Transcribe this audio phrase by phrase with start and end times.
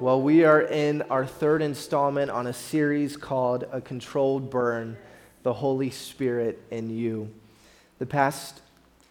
[0.00, 4.96] Well, we are in our third installment on a series called A Controlled Burn
[5.44, 7.32] The Holy Spirit in You.
[8.00, 8.60] The past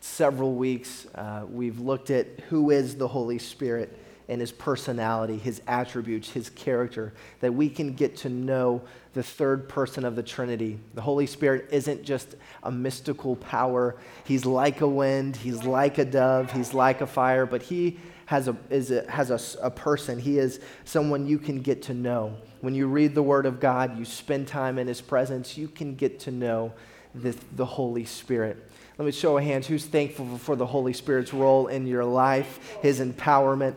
[0.02, 3.98] several weeks, uh, we've looked at who is the Holy Spirit
[4.28, 8.82] and his personality, his attributes, his character, that we can get to know
[9.14, 10.80] the third person of the Trinity.
[10.96, 13.96] The Holy Spirit isn't just a mystical power.
[14.26, 18.48] He's like a wind, he's like a dove, he's like a fire, but he has
[18.48, 20.20] a, is a, has a, a person.
[20.20, 22.36] He is someone you can get to know.
[22.62, 25.96] When you read the Word of God, you spend time in his presence, you can
[25.96, 26.74] get to know
[27.14, 28.58] the, the Holy Spirit.
[28.98, 29.66] Let me show a hand.
[29.66, 33.76] Who's thankful for the Holy Spirit's role in your life, his empowerment?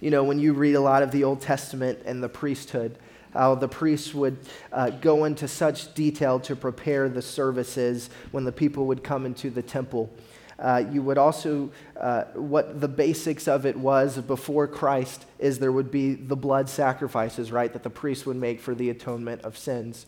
[0.00, 2.98] You know, when you read a lot of the Old Testament and the priesthood,
[3.32, 4.38] how the priests would
[4.72, 9.50] uh, go into such detail to prepare the services when the people would come into
[9.50, 10.10] the temple.
[10.58, 15.72] Uh, you would also, uh, what the basics of it was before Christ is there
[15.72, 19.58] would be the blood sacrifices, right, that the priest would make for the atonement of
[19.58, 20.06] sins.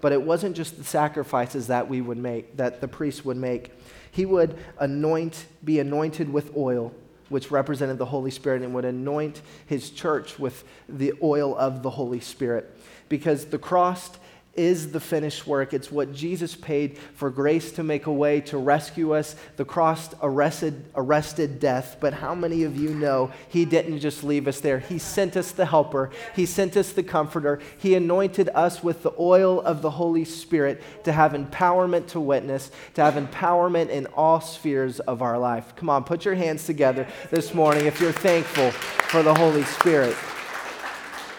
[0.00, 3.72] But it wasn't just the sacrifices that we would make, that the priest would make.
[4.10, 6.92] He would anoint, be anointed with oil,
[7.28, 11.90] which represented the Holy Spirit, and would anoint his church with the oil of the
[11.90, 12.74] Holy Spirit.
[13.08, 14.10] Because the cross
[14.58, 15.72] is the finished work.
[15.72, 19.36] It's what Jesus paid for grace to make a way to rescue us.
[19.56, 21.98] The cross arrested, arrested death.
[22.00, 24.80] But how many of you know He didn't just leave us there?
[24.80, 27.60] He sent us the helper, He sent us the comforter.
[27.78, 32.72] He anointed us with the oil of the Holy Spirit to have empowerment to witness,
[32.94, 35.76] to have empowerment in all spheres of our life.
[35.76, 40.16] Come on, put your hands together this morning if you're thankful for the Holy Spirit.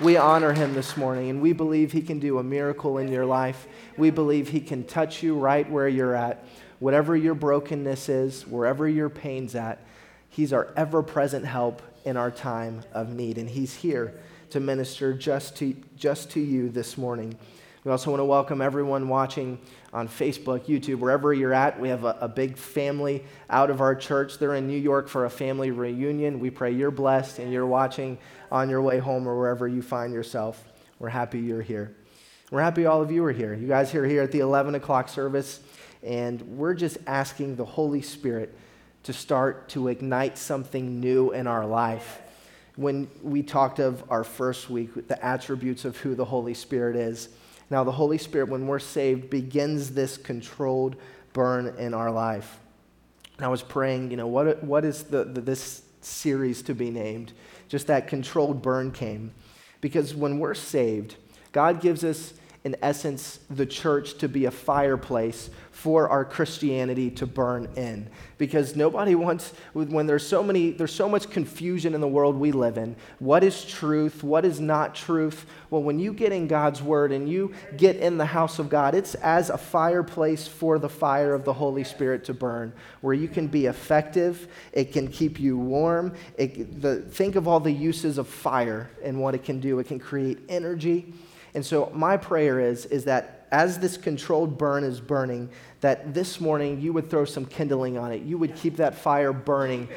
[0.02, 3.26] We honor him this morning, and we believe he can do a miracle in your
[3.26, 3.68] life.
[3.98, 6.46] We believe he can touch you right where you're at.
[6.80, 9.86] Whatever your brokenness is, wherever your pain's at,
[10.30, 13.38] he's our ever present help in our time of need.
[13.38, 14.18] And he's here
[14.52, 17.38] to minister just to, just to you this morning.
[17.86, 19.58] We also want to welcome everyone watching
[19.94, 21.80] on Facebook, YouTube, wherever you're at.
[21.80, 24.38] We have a, a, big family out of our church.
[24.38, 26.42] They're in New York for a family reunion.
[26.42, 28.18] We pray you're blessed and you're watching
[28.52, 30.62] on your way home or wherever you find yourself.
[31.00, 31.96] We're happy you're here.
[32.52, 33.54] We're happy all of you are here.
[33.54, 35.62] You guys are here at the 11 o'clock service,
[36.04, 38.54] and we're just asking the Holy Spirit
[39.04, 42.20] to start to ignite something new in our life.
[42.76, 47.30] When we talked of our first week, the attributes of who the Holy Spirit is.
[47.70, 50.96] Now, the Holy Spirit, when we're saved, begins this controlled
[51.34, 52.60] burn in our life.
[53.38, 56.90] And I was praying, you know, what, what is the, the, this series to be
[56.90, 57.34] named?
[57.70, 59.32] just that controlled burn came.
[59.80, 61.16] Because when we're saved,
[61.54, 67.26] God gives us, in essence, the church to be a fireplace for our Christianity to
[67.26, 68.10] burn in.
[68.38, 72.52] Because nobody wants, when there's so many, there's so much confusion in the world we
[72.52, 72.98] live in.
[73.20, 74.22] What is truth?
[74.22, 75.46] What is not truth?
[75.70, 78.94] Well, when you get in God's word and you get in the house of God,
[78.94, 83.30] it's as a fireplace for the fire of the Holy Spirit to burn, where you
[83.30, 84.50] can be effective.
[84.74, 86.14] It can keep you warm.
[86.38, 89.80] It, the, think of all the uses of fire and what it can do.
[89.80, 91.14] It can create energy.
[91.54, 95.50] And so my prayer is, is that as this controlled burn is burning,
[95.82, 98.22] that this morning you would throw some kindling on it.
[98.22, 99.90] You would keep that fire burning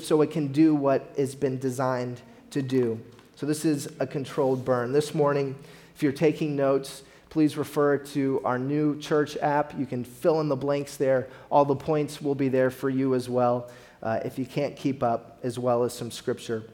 [0.00, 2.20] so it can do what it's been designed
[2.50, 3.00] to do.
[3.36, 4.92] So, this is a controlled burn.
[4.92, 5.54] This morning,
[5.94, 9.78] if you're taking notes, please refer to our new church app.
[9.78, 11.28] You can fill in the blanks there.
[11.50, 13.70] All the points will be there for you as well
[14.02, 16.64] uh, if you can't keep up, as well as some scripture.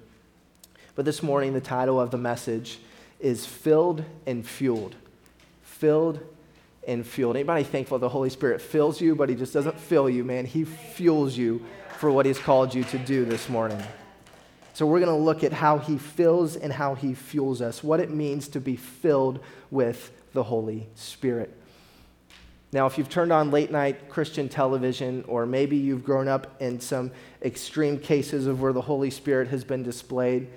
[0.95, 2.79] But this morning, the title of the message
[3.25, 4.95] is Filled and Fueled
[5.85, 6.21] filled
[6.87, 7.37] and fueled.
[7.37, 10.47] Anybody thankful the Holy Spirit fills you, but He just doesn't fill you, man?
[10.47, 11.63] He fuels you
[11.99, 13.83] for what He's called you to do this morning.
[14.73, 18.01] So, we're going to look at how He fills and how He fuels us, what
[18.01, 19.41] it means to be filled
[19.71, 21.55] with the Holy Spirit.
[22.73, 26.81] Now, if you've turned on late night Christian television, or maybe you've grown up in
[26.81, 30.49] some extreme cases of where the Holy Spirit has been displayed,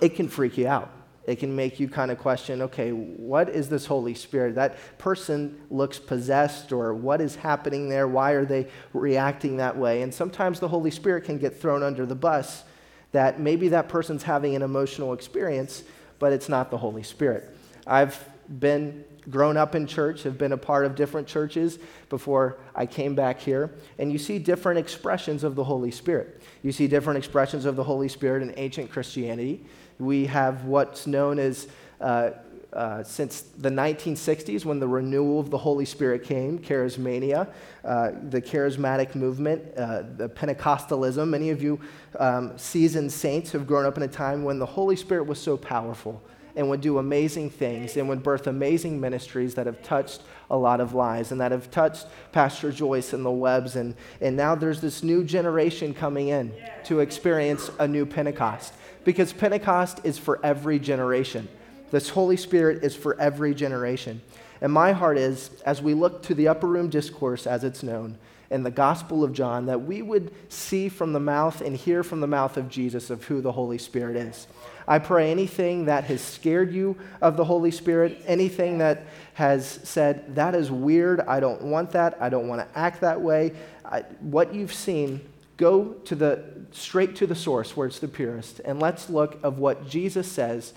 [0.00, 0.92] it can freak you out
[1.26, 4.54] it can make you kind of question okay, what is this Holy Spirit?
[4.54, 8.08] That person looks possessed, or what is happening there?
[8.08, 10.02] Why are they reacting that way?
[10.02, 12.64] And sometimes the Holy Spirit can get thrown under the bus
[13.12, 15.82] that maybe that person's having an emotional experience,
[16.18, 17.56] but it's not the Holy Spirit.
[17.86, 18.18] I've
[18.58, 21.78] been grown up in church, have been a part of different churches
[22.08, 26.40] before I came back here, and you see different expressions of the Holy Spirit.
[26.62, 29.64] You see different expressions of the Holy Spirit in ancient Christianity
[30.00, 31.68] we have what's known as
[32.00, 32.30] uh,
[32.72, 37.48] uh, since the 1960s when the renewal of the Holy Spirit came, charismania,
[37.84, 41.28] uh, the charismatic movement, uh, the Pentecostalism.
[41.28, 41.80] Many of you
[42.18, 45.56] um, seasoned saints have grown up in a time when the Holy Spirit was so
[45.56, 46.22] powerful
[46.56, 50.80] and would do amazing things and would birth amazing ministries that have touched a lot
[50.80, 53.76] of lives and that have touched Pastor Joyce and the Webbs.
[53.76, 56.52] And, and now there's this new generation coming in
[56.84, 58.74] to experience a new Pentecost
[59.04, 61.48] because Pentecost is for every generation.
[61.90, 64.20] This Holy Spirit is for every generation.
[64.60, 68.18] And my heart is, as we look to the upper room discourse as it's known,
[68.50, 72.20] in the Gospel of John, that we would see from the mouth and hear from
[72.20, 74.48] the mouth of Jesus of who the Holy Spirit is.
[74.88, 79.04] I pray anything that has scared you of the Holy Spirit, anything that
[79.34, 83.20] has said, that is weird, I don't want that, I don't want to act that
[83.20, 83.52] way,
[83.84, 85.20] I, what you've seen,
[85.60, 86.42] go to the
[86.72, 90.72] straight to the source where it's the purest, and let's look of what Jesus says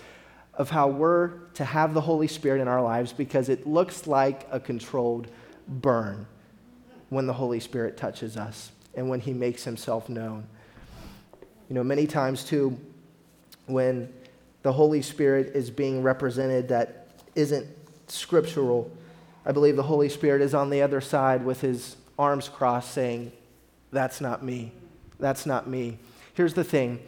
[0.55, 4.45] of how we're to have the Holy Spirit in our lives because it looks like
[4.51, 5.27] a controlled
[5.67, 6.27] burn
[7.09, 10.45] when the Holy Spirit touches us and when he makes himself known.
[11.69, 12.77] You know, many times too,
[13.65, 14.13] when
[14.61, 17.65] the Holy Spirit is being represented that isn't
[18.07, 18.91] scriptural.
[19.45, 23.31] I believe the Holy Spirit is on the other side with his arms crossed saying,
[23.93, 24.73] That's not me.
[25.19, 25.99] That's not me.
[26.33, 26.99] Here's the thing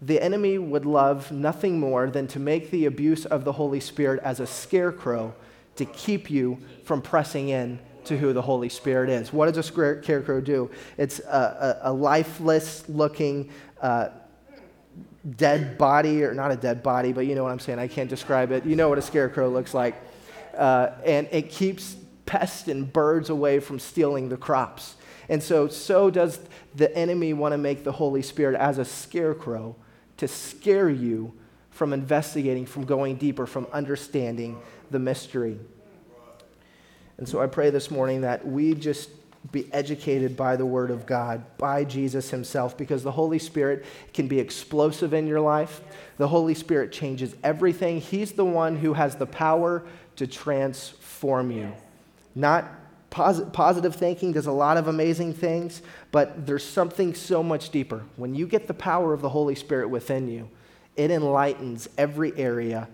[0.00, 4.20] the enemy would love nothing more than to make the abuse of the Holy Spirit
[4.22, 5.34] as a scarecrow
[5.74, 9.32] to keep you from pressing in to who the Holy Spirit is.
[9.32, 10.70] What does a scarecrow do?
[10.96, 13.50] It's a, a, a lifeless looking,
[13.82, 14.10] uh,
[15.36, 17.80] dead body, or not a dead body, but you know what I'm saying.
[17.80, 18.64] I can't describe it.
[18.64, 19.96] You know what a scarecrow looks like.
[20.56, 24.94] Uh, and it keeps pests and birds away from stealing the crops.
[25.28, 26.40] And so, so does
[26.74, 29.76] the enemy want to make the Holy Spirit as a scarecrow
[30.16, 31.34] to scare you
[31.70, 34.58] from investigating, from going deeper, from understanding
[34.90, 35.58] the mystery.
[37.18, 39.10] And so I pray this morning that we just
[39.52, 44.28] be educated by the Word of God, by Jesus Himself, because the Holy Spirit can
[44.28, 45.80] be explosive in your life.
[46.16, 48.00] The Holy Spirit changes everything.
[48.00, 49.84] He's the one who has the power
[50.16, 51.72] to transform you.
[52.34, 52.68] Not
[53.18, 55.82] posit- positive thinking does a lot of amazing things,
[56.12, 58.04] but there's something so much deeper.
[58.14, 60.48] When you get the power of the Holy Spirit within you,
[60.94, 62.88] it enlightens every area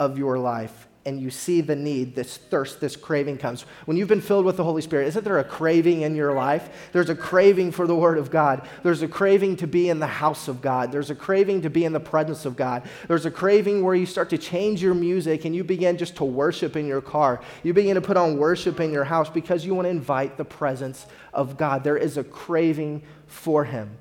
[0.00, 3.62] of your life and you see the need, this thirst, this craving comes.
[3.86, 6.90] When you've been filled with the Holy Spirit, isn't there a craving in your life?
[6.92, 8.68] There's a craving for the Word of God.
[8.82, 10.92] There's a craving to be in the house of God.
[10.92, 12.82] There's a craving to be in the presence of God.
[13.08, 16.24] There's a craving where you start to change your music and you begin just to
[16.24, 17.40] worship in your car.
[17.62, 20.44] You begin to put on worship in your house because you want to invite the
[20.44, 21.84] presence of God.
[21.84, 23.96] There is a craving for Him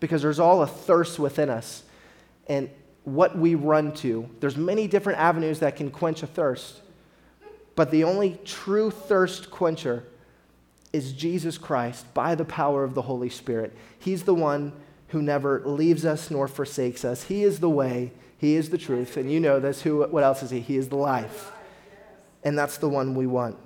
[0.00, 1.82] because there's all a thirst within us.
[2.46, 2.70] And
[3.14, 4.28] what we run to.
[4.40, 6.80] There's many different avenues that can quench a thirst.
[7.74, 10.04] But the only true thirst quencher
[10.92, 13.76] is Jesus Christ by the power of the Holy Spirit.
[13.98, 14.72] He's the one
[15.08, 17.24] who never leaves us nor forsakes us.
[17.24, 19.16] He is the way, He is the truth.
[19.16, 19.82] And you know this.
[19.82, 20.60] Who, what else is He?
[20.60, 21.52] He is the life.
[22.42, 23.56] And that's the one we want.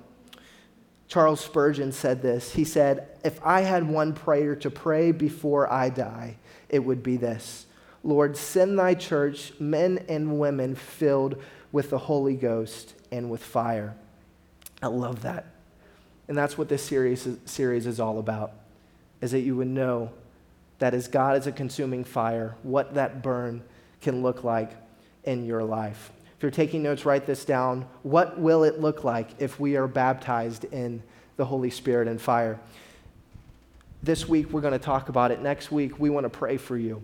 [1.07, 2.53] Charles Spurgeon said this.
[2.53, 6.37] He said, If I had one prayer to pray before I die,
[6.69, 7.67] it would be this
[8.03, 11.41] Lord, send thy church men and women filled
[11.71, 13.95] with the Holy Ghost and with fire.
[14.81, 15.45] I love that.
[16.27, 18.53] And that's what this series series is all about,
[19.21, 20.11] is that you would know
[20.79, 23.63] that as God is a consuming fire, what that burn
[24.01, 24.71] can look like
[25.23, 26.11] in your life.
[26.35, 27.85] If you're taking notes, write this down.
[28.03, 31.01] What will it look like if we are baptized in
[31.37, 32.59] the Holy Spirit and fire?
[34.01, 35.41] This week, we're going to talk about it.
[35.41, 37.01] Next week, we want to pray for you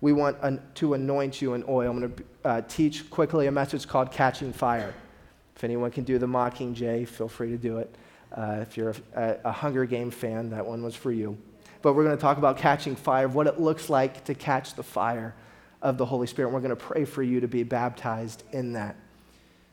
[0.00, 1.90] we want an, to anoint you in oil.
[1.90, 4.94] I'm going to uh, teach quickly a message called Catching Fire.
[5.54, 7.94] If anyone can do the Mockingjay, feel free to do it.
[8.32, 11.36] Uh, if you're a, a, Hunger Game fan, that one was for you.
[11.82, 14.82] But we're going to talk about catching fire, what it looks like to catch the
[14.82, 15.34] fire
[15.82, 16.50] of the Holy Spirit.
[16.50, 18.96] We're going to pray for you to be baptized in that.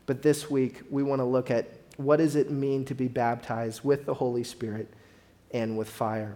[0.07, 3.83] But this week, we want to look at what does it mean to be baptized
[3.83, 4.91] with the Holy Spirit
[5.51, 6.35] and with fire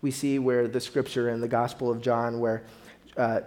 [0.00, 2.64] we see where the scripture in the Gospel of John, where
[3.16, 3.40] uh,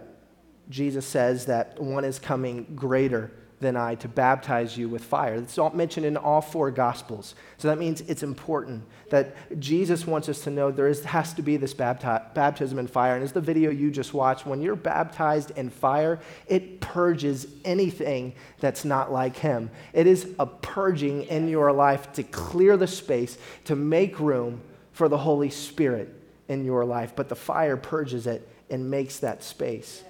[0.69, 3.31] Jesus says that one is coming greater
[3.61, 5.35] than I to baptize you with fire.
[5.35, 7.35] It's all mentioned in all four Gospels.
[7.57, 11.43] So that means it's important that Jesus wants us to know there is, has to
[11.43, 13.13] be this bapti- baptism in fire.
[13.13, 18.33] And as the video you just watched, when you're baptized in fire, it purges anything
[18.59, 19.69] that's not like Him.
[19.93, 25.07] It is a purging in your life to clear the space, to make room for
[25.07, 26.20] the Holy Spirit
[26.51, 30.03] in your life, but the fire purges it and makes that space.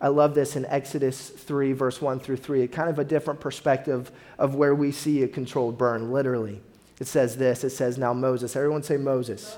[0.00, 2.62] I love this in Exodus 3, verse 1 through 3.
[2.62, 6.60] A kind of a different perspective of where we see a controlled burn, literally.
[6.98, 9.56] It says this it says, Now Moses, everyone say Moses,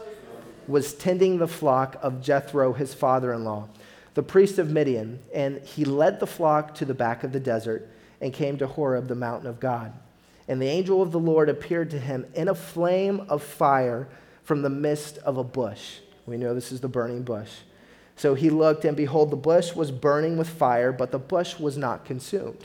[0.67, 3.69] was tending the flock of Jethro, his father in law,
[4.15, 7.89] the priest of Midian, and he led the flock to the back of the desert
[8.21, 9.93] and came to Horeb, the mountain of God.
[10.49, 14.09] And the angel of the Lord appeared to him in a flame of fire
[14.47, 15.99] from the midst of a bush.
[16.25, 17.51] We know this is the burning bush.
[18.15, 21.77] So he looked, and behold, the bush was burning with fire, but the bush was
[21.77, 22.65] not consumed.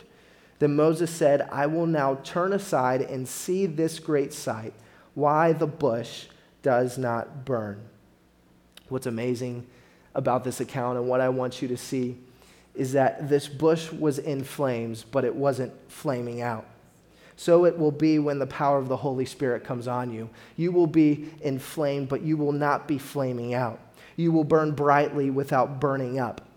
[0.59, 4.75] Then Moses said, I will now turn aside and see this great sight,
[5.15, 6.27] why the bush
[6.61, 7.81] does not burn.
[8.87, 9.65] What's amazing
[10.13, 12.15] about this account and what I want you to see
[12.75, 16.67] is that this bush was in flames, but it wasn't flaming out.
[17.35, 20.29] So it will be when the power of the Holy Spirit comes on you.
[20.57, 23.79] You will be inflamed, but you will not be flaming out.
[24.15, 26.47] You will burn brightly without burning up.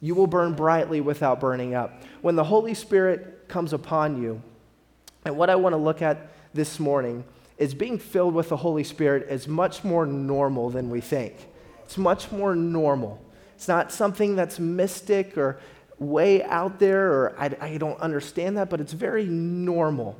[0.00, 2.02] You will burn brightly without burning up.
[2.20, 4.42] When the Holy Spirit comes upon you,
[5.24, 7.24] and what I want to look at this morning
[7.56, 11.34] is being filled with the Holy Spirit is much more normal than we think.
[11.84, 13.22] It's much more normal.
[13.54, 15.60] It's not something that's mystic or
[16.02, 20.18] way out there, or I, I don't understand that, but it's very normal.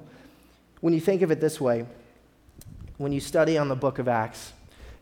[0.80, 1.86] When you think of it this way,
[2.98, 4.52] when you study on the book of Acts,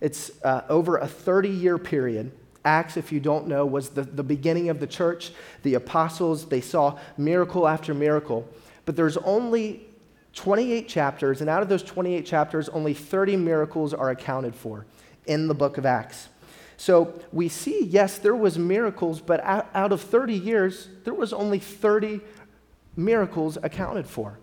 [0.01, 2.33] it's uh, over a 30 year period.
[2.65, 5.33] Acts, if you don't know, was the, the beginning of the church.
[5.63, 8.49] The apostles, they saw miracle after miracle.
[8.87, 9.87] But there's only
[10.35, 14.87] 28 chapters, and out of those 28 chapters, only 30 miracles are accounted for
[15.27, 16.30] in the book of Acts.
[16.81, 21.59] So we see, yes, there was miracles, but out of 30 years, there was only
[21.59, 22.23] 30
[22.97, 24.39] miracles accounted for.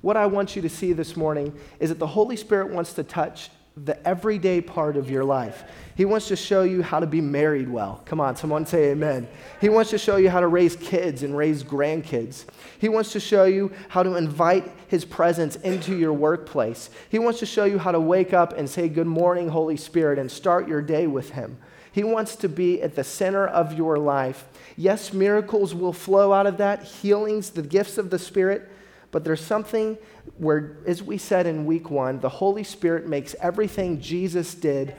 [0.00, 3.02] What I want you to see this morning is that the Holy Spirit wants to
[3.02, 5.64] touch the everyday part of your life.
[5.96, 8.00] He wants to show you how to be married well.
[8.06, 9.28] Come on, someone say amen.
[9.60, 12.46] He wants to show you how to raise kids and raise grandkids.
[12.78, 16.88] He wants to show you how to invite his presence into your workplace.
[17.10, 20.18] He wants to show you how to wake up and say, Good morning, Holy Spirit,
[20.18, 21.58] and start your day with him.
[21.92, 24.46] He wants to be at the center of your life.
[24.76, 28.70] Yes, miracles will flow out of that, healings, the gifts of the Spirit,
[29.10, 29.96] but there's something
[30.38, 34.94] where, as we said in week one, the Holy Spirit makes everything Jesus did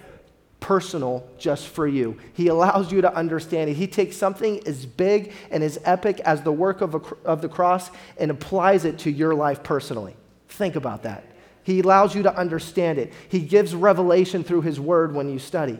[0.60, 2.18] personal just for you.
[2.34, 3.76] He allows you to understand it.
[3.76, 7.50] He takes something as big and as epic as the work of, a, of the
[7.50, 10.16] cross and applies it to your life personally.
[10.50, 11.24] Think about that.
[11.64, 13.14] He allows you to understand it.
[13.30, 15.80] He gives revelation through His Word when you study.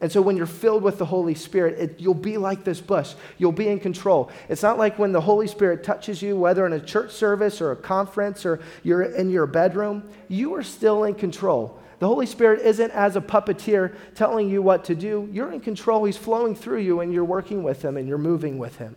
[0.00, 3.14] And so when you're filled with the Holy Spirit, it, you'll be like this bush.
[3.36, 4.30] You'll be in control.
[4.48, 7.72] It's not like when the Holy Spirit touches you, whether in a church service or
[7.72, 11.80] a conference or you're in your bedroom, you are still in control.
[11.98, 15.28] The Holy Spirit isn't as a puppeteer telling you what to do.
[15.32, 16.04] You're in control.
[16.04, 18.94] He's flowing through you and you're working with Him and you're moving with Him.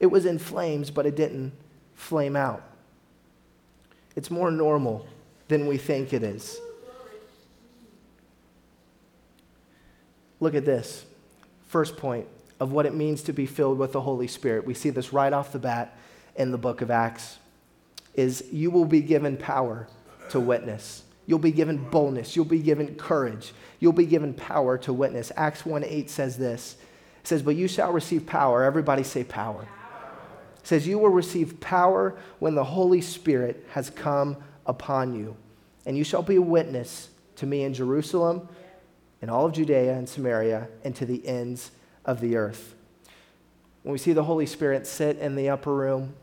[0.00, 1.52] It was in flames, but it didn't
[1.94, 2.62] flame out.
[4.16, 5.06] It's more normal
[5.48, 6.60] than we think it is.
[10.40, 11.04] Look at this.
[11.68, 12.26] First point
[12.58, 14.66] of what it means to be filled with the Holy Spirit.
[14.66, 15.96] We see this right off the bat
[16.36, 17.38] in the book of Acts
[18.14, 19.86] is you will be given power
[20.30, 21.04] to witness.
[21.26, 25.30] You'll be given boldness, you'll be given courage, you'll be given power to witness.
[25.36, 26.76] Acts 1 8 says this.
[27.20, 28.64] It says, But you shall receive power.
[28.64, 29.62] Everybody say power.
[30.58, 35.36] It says, You will receive power when the Holy Spirit has come upon you.
[35.86, 38.48] And you shall be a witness to me in Jerusalem
[39.22, 41.70] in all of Judea and Samaria and to the ends
[42.04, 42.74] of the earth.
[43.82, 46.14] When we see the Holy Spirit sit in the upper room,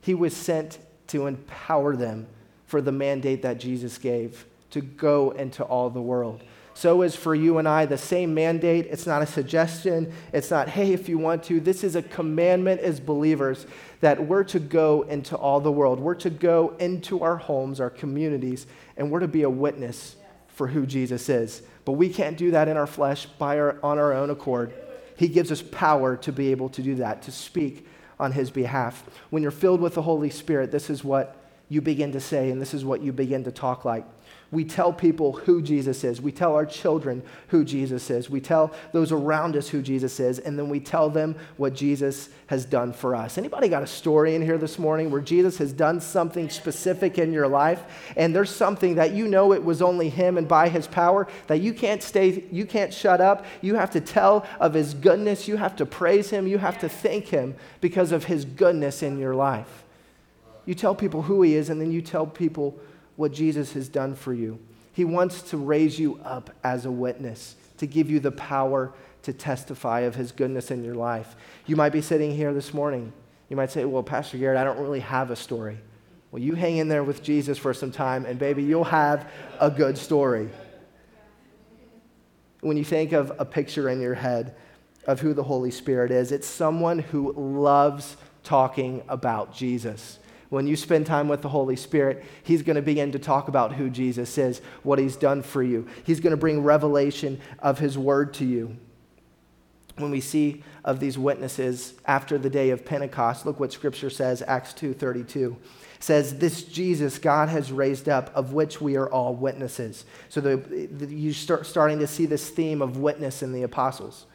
[0.00, 2.26] he was sent to empower them
[2.66, 6.42] for the mandate that Jesus gave to go into all the world.
[6.76, 8.86] So is for you and I the same mandate.
[8.90, 10.12] It's not a suggestion.
[10.32, 11.60] It's not, hey, if you want to.
[11.60, 13.66] This is a commandment as believers
[14.00, 16.00] that we're to go into all the world.
[16.00, 20.16] We're to go into our homes, our communities, and we're to be a witness
[20.54, 21.62] for who Jesus is.
[21.84, 24.72] But we can't do that in our flesh by our, on our own accord.
[25.16, 27.86] He gives us power to be able to do that, to speak
[28.18, 29.04] on His behalf.
[29.30, 31.36] When you're filled with the Holy Spirit, this is what
[31.68, 34.06] you begin to say, and this is what you begin to talk like.
[34.54, 36.22] We tell people who Jesus is.
[36.22, 38.30] We tell our children who Jesus is.
[38.30, 42.28] We tell those around us who Jesus is, and then we tell them what Jesus
[42.46, 43.36] has done for us.
[43.36, 47.32] Anybody got a story in here this morning where Jesus has done something specific in
[47.32, 47.82] your life,
[48.16, 51.60] and there's something that you know it was only him and by his power that
[51.60, 53.44] you can't stay, you can't shut up.
[53.60, 55.48] You have to tell of his goodness.
[55.48, 56.46] You have to praise him.
[56.46, 59.82] You have to thank him because of his goodness in your life.
[60.64, 62.78] You tell people who he is, and then you tell people
[63.16, 64.58] what Jesus has done for you.
[64.92, 68.92] He wants to raise you up as a witness, to give you the power
[69.22, 71.34] to testify of His goodness in your life.
[71.66, 73.12] You might be sitting here this morning.
[73.48, 75.78] You might say, Well, Pastor Garrett, I don't really have a story.
[76.30, 79.30] Well, you hang in there with Jesus for some time, and baby, you'll have
[79.60, 80.48] a good story.
[82.60, 84.56] When you think of a picture in your head
[85.06, 90.18] of who the Holy Spirit is, it's someone who loves talking about Jesus.
[90.54, 93.74] When you spend time with the Holy Spirit, He's going to begin to talk about
[93.74, 95.88] who Jesus is, what He's done for you.
[96.04, 98.76] He's going to bring revelation of His word to you.
[99.96, 104.42] When we see of these witnesses after the day of Pentecost, look what Scripture says,
[104.46, 105.56] Acts 2:32
[105.98, 110.04] says, This Jesus God has raised up, of which we are all witnesses.
[110.28, 114.26] So the, the, you start starting to see this theme of witness in the apostles.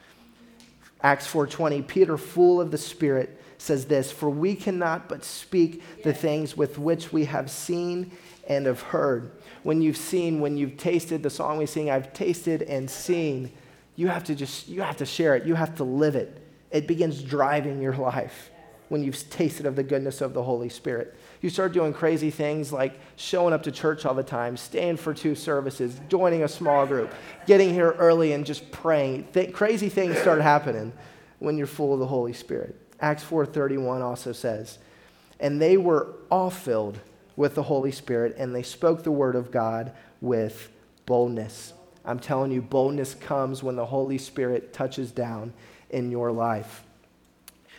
[1.02, 6.14] Acts 4:20, Peter, full of the Spirit, says this, For we cannot but speak the
[6.14, 8.12] things with which we have seen
[8.48, 9.32] and have heard.
[9.62, 13.52] When you've seen, when you've tasted the song we sing, I've tasted and seen,
[13.96, 15.44] you have to just, you have to share it.
[15.44, 16.42] You have to live it.
[16.70, 18.50] It begins driving your life
[18.88, 21.16] when you've tasted of the goodness of the Holy Spirit.
[21.42, 25.14] You start doing crazy things like showing up to church all the time, staying for
[25.14, 27.12] two services, joining a small group,
[27.46, 29.28] getting here early and just praying.
[29.32, 30.92] Th- crazy things start happening
[31.38, 32.76] when you're full of the Holy Spirit.
[33.00, 34.78] Acts 4:31 also says,
[35.38, 36.98] "And they were all filled
[37.36, 40.70] with the Holy Spirit, and they spoke the word of God with
[41.06, 41.72] boldness."
[42.04, 45.52] I'm telling you, boldness comes when the Holy Spirit touches down
[45.90, 46.82] in your life.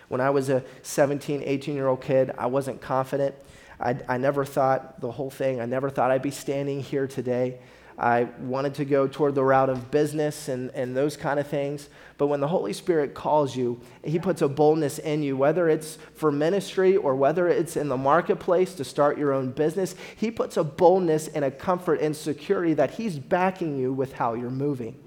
[0.09, 3.35] When I was a 17, 18 year old kid, I wasn't confident.
[3.79, 7.59] I, I never thought the whole thing, I never thought I'd be standing here today.
[7.97, 11.89] I wanted to go toward the route of business and, and those kind of things.
[12.17, 15.97] But when the Holy Spirit calls you, He puts a boldness in you, whether it's
[16.15, 20.57] for ministry or whether it's in the marketplace to start your own business, He puts
[20.57, 24.97] a boldness and a comfort and security that He's backing you with how you're moving.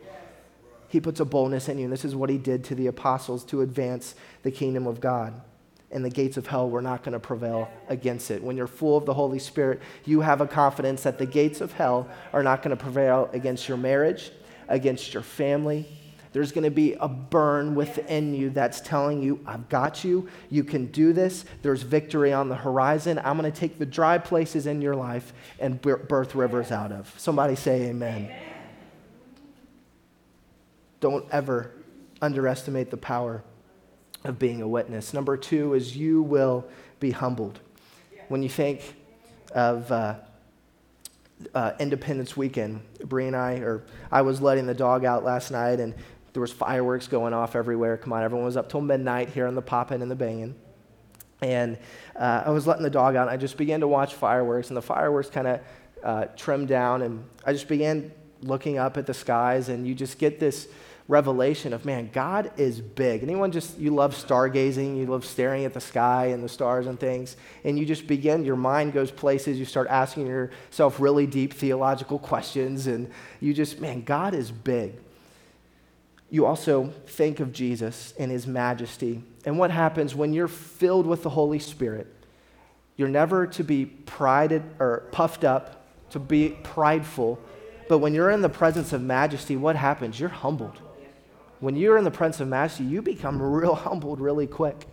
[0.88, 3.44] He puts a boldness in you, and this is what He did to the apostles
[3.46, 5.40] to advance the kingdom of God
[5.94, 8.42] and the gates of hell were not going to prevail against it.
[8.42, 11.72] When you're full of the Holy Spirit, you have a confidence that the gates of
[11.72, 14.32] hell are not going to prevail against your marriage,
[14.68, 15.86] against your family.
[16.32, 20.28] There's going to be a burn within you that's telling you, I've got you.
[20.50, 21.44] You can do this.
[21.62, 23.20] There's victory on the horizon.
[23.24, 27.14] I'm going to take the dry places in your life and birth rivers out of.
[27.18, 28.24] Somebody say amen.
[28.24, 28.42] amen.
[30.98, 31.70] Don't ever
[32.20, 33.44] underestimate the power
[34.24, 35.14] of being a witness.
[35.14, 36.66] Number two is you will
[36.98, 37.60] be humbled.
[38.28, 38.96] When you think
[39.54, 40.16] of uh,
[41.54, 45.78] uh, Independence Weekend, Bree and I, or I was letting the dog out last night,
[45.78, 45.94] and
[46.32, 47.96] there was fireworks going off everywhere.
[47.96, 50.54] Come on, everyone was up till midnight here on the popping and the banging.
[51.42, 51.78] And
[52.16, 54.76] uh, I was letting the dog out, and I just began to watch fireworks, and
[54.76, 55.60] the fireworks kind of
[56.02, 58.10] uh, trimmed down, and I just began
[58.40, 60.68] looking up at the skies, and you just get this
[61.06, 63.22] revelation of man, God is big.
[63.22, 66.98] Anyone just, you love stargazing, you love staring at the sky and the stars and
[66.98, 71.52] things, and you just begin, your mind goes places, you start asking yourself really deep
[71.52, 74.94] theological questions, and you just, man, God is big.
[76.30, 79.22] You also think of Jesus and his majesty.
[79.44, 82.06] And what happens when you're filled with the Holy Spirit?
[82.96, 87.38] You're never to be prided or puffed up, to be prideful.
[87.88, 90.18] But when you're in the presence of majesty, what happens?
[90.18, 90.80] You're humbled.
[91.64, 94.86] When you're in the presence of majesty, you become real humbled really quick.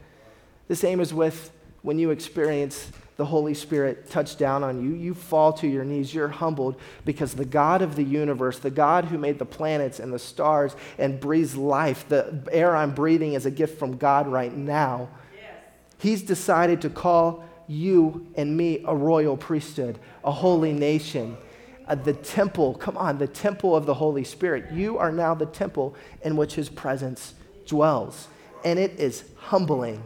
[0.70, 5.14] The same is with when you experience the Holy Spirit touch down on you, you
[5.14, 6.14] fall to your knees.
[6.14, 10.14] You're humbled because the God of the universe, the God who made the planets and
[10.14, 14.56] the stars and breathes life, the air I'm breathing is a gift from God right
[14.56, 15.10] now.
[15.36, 15.54] Yes.
[15.98, 21.36] He's decided to call you and me a royal priesthood, a holy nation
[21.91, 24.71] Uh, the temple, come on, the temple of the Holy Spirit.
[24.71, 27.34] You are now the temple in which His presence
[27.65, 28.30] dwells.
[28.63, 30.01] And it is humbling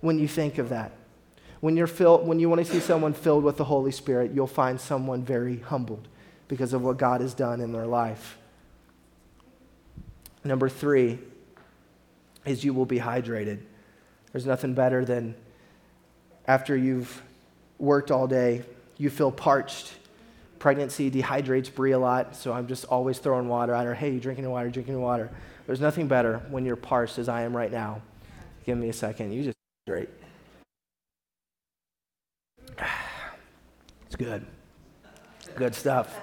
[0.00, 0.92] when you think of that.
[1.60, 4.46] When, you're filled, when you want to see someone filled with the Holy Spirit, you'll
[4.46, 6.08] find someone very humbled
[6.48, 8.38] because of what God has done in their life.
[10.42, 11.18] Number three
[12.46, 13.58] is you will be hydrated.
[14.32, 15.34] There's nothing better than
[16.46, 17.20] after you've
[17.78, 18.62] worked all day,
[18.96, 19.92] you feel parched
[20.60, 23.94] pregnancy dehydrates Brie a lot, so I'm just always throwing water at her.
[23.94, 25.30] Hey, you drinking water, drinking water.
[25.66, 28.02] There's nothing better when you're parched as I am right now.
[28.64, 29.32] Give me a second.
[29.32, 29.56] You just
[29.88, 30.10] hydrate.
[34.06, 34.44] It's good.
[35.54, 36.18] Good stuff.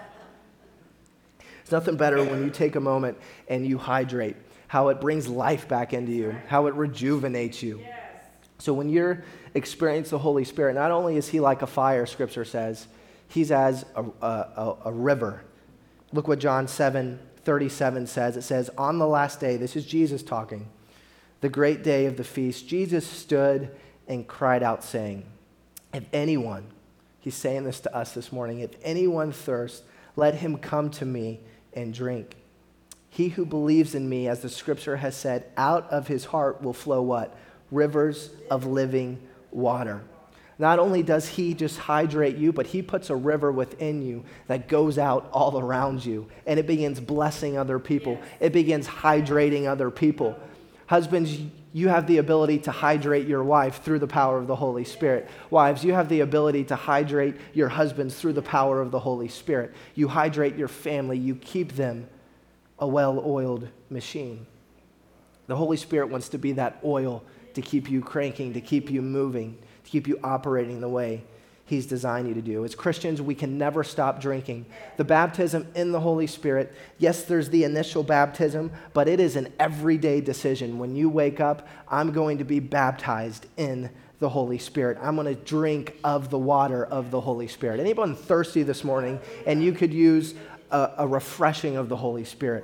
[1.61, 4.35] It's nothing better when you take a moment and you hydrate,
[4.67, 7.81] how it brings life back into you, how it rejuvenates you.
[8.57, 9.23] So when you're
[9.53, 12.87] experiencing the Holy Spirit, not only is He like a fire, Scripture says,
[13.27, 15.43] He's as a, a, a river.
[16.13, 18.35] Look what John 7 37 says.
[18.35, 20.67] It says, On the last day, this is Jesus talking,
[21.39, 23.71] the great day of the feast, Jesus stood
[24.05, 25.23] and cried out, saying,
[25.93, 26.65] If anyone,
[27.21, 29.83] he's saying this to us this morning, if anyone thirsts,
[30.17, 31.39] let him come to me
[31.73, 32.35] and drink.
[33.09, 36.73] He who believes in me, as the scripture has said, out of his heart will
[36.73, 37.33] flow what?
[37.71, 40.01] Rivers of living water.
[40.59, 44.67] Not only does he just hydrate you, but he puts a river within you that
[44.67, 48.19] goes out all around you and it begins blessing other people.
[48.39, 50.37] It begins hydrating other people.
[50.87, 51.37] Husbands,
[51.73, 55.29] you have the ability to hydrate your wife through the power of the Holy Spirit.
[55.51, 59.27] Wives, you have the ability to hydrate your husbands through the power of the Holy
[59.27, 59.75] Spirit.
[59.93, 62.07] You hydrate your family, you keep them
[62.79, 64.47] a well oiled machine.
[65.45, 69.01] The Holy Spirit wants to be that oil to keep you cranking, to keep you
[69.01, 71.23] moving to keep you operating the way
[71.67, 72.63] He's designed you to do.
[72.63, 74.65] As Christians, we can never stop drinking.
[74.95, 79.51] The baptism in the Holy Spirit, yes, there's the initial baptism, but it is an
[79.59, 80.79] everyday decision.
[80.79, 84.97] When you wake up, I'm going to be baptized in the Holy Spirit.
[85.01, 87.81] I'm going to drink of the water of the Holy Spirit.
[87.81, 90.35] Anyone thirsty this morning and you could use
[90.71, 92.63] a, a refreshing of the Holy Spirit?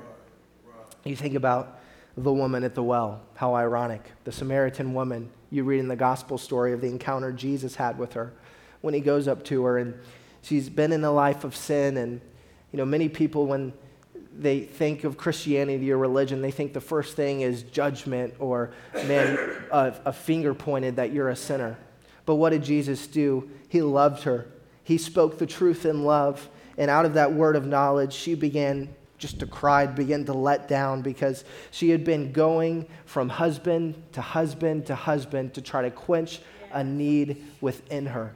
[1.04, 1.78] You think about
[2.16, 3.20] the woman at the well.
[3.36, 4.10] How ironic.
[4.24, 8.14] The Samaritan woman you read in the gospel story of the encounter Jesus had with
[8.14, 8.34] her
[8.82, 9.94] when he goes up to her and
[10.42, 12.20] she's been in a life of sin and
[12.72, 13.72] you know many people when
[14.38, 19.38] they think of Christianity or religion, they think the first thing is judgment or man,
[19.72, 21.78] a, a finger pointed that you're a sinner.
[22.26, 23.50] But what did Jesus do?
[23.70, 24.48] He loved her.
[24.84, 26.50] He spoke the truth in love.
[26.78, 30.68] And out of that word of knowledge, she began just to cry, begin to let
[30.68, 35.90] down because she had been going from husband to husband to husband to try to
[35.90, 36.42] quench
[36.74, 38.34] a need within her.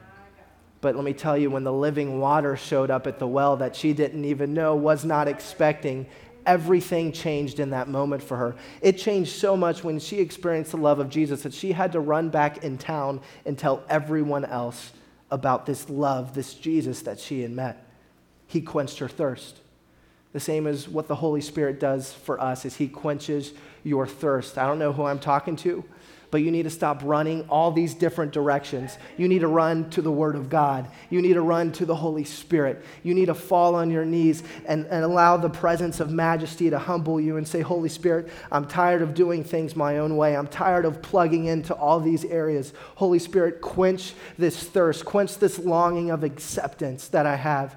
[0.79, 3.75] But let me tell you, when the living water showed up at the well that
[3.75, 6.05] she didn't even know, was not expecting,
[6.45, 8.55] everything changed in that moment for her.
[8.81, 11.99] It changed so much when she experienced the love of Jesus that she had to
[11.99, 14.93] run back in town and tell everyone else
[15.31, 17.85] about this love, this Jesus that she had met.
[18.45, 19.59] He quenched her thirst
[20.37, 24.59] the same as what the Holy Spirit does for us is he quenches your thirst.
[24.59, 25.83] I don't know who I'm talking to,
[26.29, 28.99] but you need to stop running all these different directions.
[29.17, 30.91] You need to run to the Word of God.
[31.09, 32.85] You need to run to the Holy Spirit.
[33.01, 36.77] You need to fall on your knees and, and allow the presence of majesty to
[36.77, 40.37] humble you and say, Holy Spirit, I'm tired of doing things my own way.
[40.37, 42.73] I'm tired of plugging into all these areas.
[42.93, 47.75] Holy Spirit, quench this thirst, quench this longing of acceptance that I have.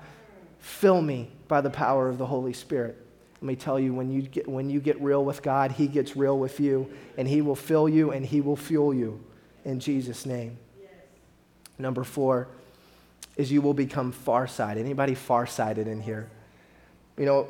[0.59, 2.97] Fill me by the power of the Holy Spirit.
[3.35, 6.17] Let me tell you, when you get, when you get real with God, He gets
[6.17, 9.23] real with you, and He will fill you and He will fuel you
[9.67, 10.57] in Jesus' name.
[10.81, 10.91] Yes.
[11.79, 12.49] Number four
[13.37, 14.85] is you will become farsighted.
[14.85, 16.31] Anybody farsighted in here?
[17.19, 17.49] You know,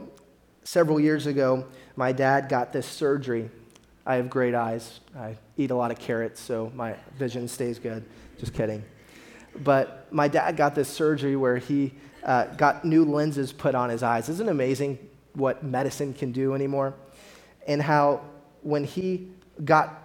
[0.65, 3.51] several years ago, my dad got this surgery.
[4.07, 5.01] I have great eyes.
[5.17, 8.05] I eat a lot of carrots, so my vision stays good.
[8.39, 8.83] Just kidding.
[9.63, 11.93] But my dad got this surgery where he
[12.24, 14.28] uh, got new lenses put on his eyes.
[14.28, 14.98] Isn't amazing
[15.35, 16.94] what medicine can do anymore?
[17.66, 18.22] And how
[18.62, 19.28] when he
[19.64, 19.96] got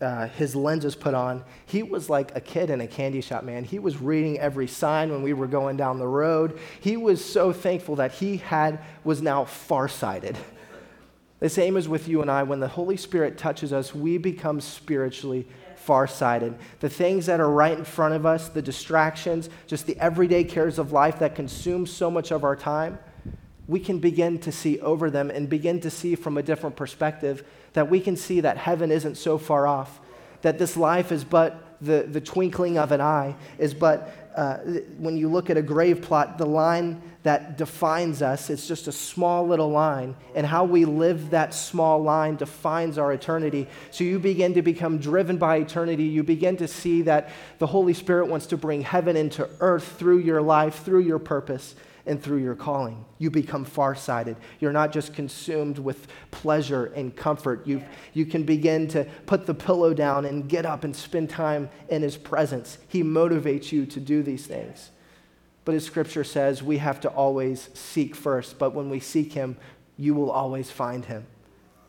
[0.00, 3.64] uh, his lenses put on, he was like a kid in a candy shop, man.
[3.64, 6.58] He was reading every sign when we were going down the road.
[6.80, 10.36] He was so thankful that he had was now farsighted.
[11.40, 12.42] The same as with you and I.
[12.42, 15.46] When the Holy Spirit touches us, we become spiritually
[15.88, 16.54] farsighted.
[16.80, 20.78] The things that are right in front of us, the distractions, just the everyday cares
[20.78, 22.98] of life that consume so much of our time,
[23.66, 27.42] we can begin to see over them and begin to see from a different perspective
[27.72, 29.98] that we can see that heaven isn't so far off,
[30.42, 34.58] that this life is but the, the twinkling of an eye, is but uh,
[34.98, 38.92] when you look at a grave plot, the line that defines us, it's just a
[38.92, 43.66] small little line, and how we live that small line defines our eternity.
[43.90, 46.04] So you begin to become driven by eternity.
[46.04, 50.18] You begin to see that the Holy Spirit wants to bring heaven into earth through
[50.18, 51.74] your life, through your purpose
[52.08, 53.04] and through your calling.
[53.18, 54.36] You become farsighted.
[54.58, 57.66] You're not just consumed with pleasure and comfort.
[57.66, 61.68] You, you can begin to put the pillow down and get up and spend time
[61.88, 62.78] in His presence.
[62.88, 64.90] He motivates you to do these things.
[65.64, 68.58] But as Scripture says, we have to always seek first.
[68.58, 69.56] But when we seek Him,
[69.98, 71.26] you will always find Him.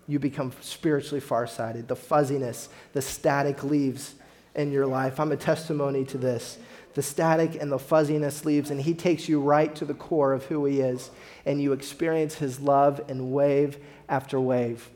[0.08, 1.88] You become spiritually farsighted.
[1.88, 4.16] The fuzziness, the static leaves
[4.56, 5.20] in your life.
[5.20, 6.58] I'm a testimony to this
[6.96, 10.46] the static and the fuzziness leaves, and he takes you right to the core of
[10.46, 11.12] who he is,
[11.46, 14.90] and you experience his love in wave after wave.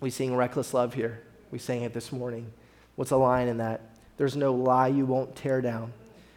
[0.00, 1.22] We sing Reckless Love here.
[1.50, 2.52] We sang it this morning.
[2.96, 3.80] What's a line in that?
[4.16, 5.92] There's no lie you won't tear down.